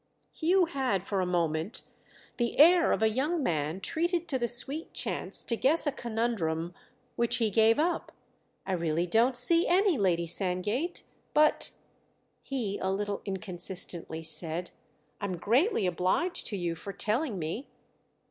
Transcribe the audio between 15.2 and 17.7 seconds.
greatly obliged to you for telling me."